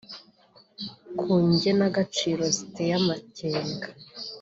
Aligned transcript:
Ku 1.17 1.31
ngenagaciro 1.49 2.43
ziteye 2.55 2.93
amakenga 3.01 3.87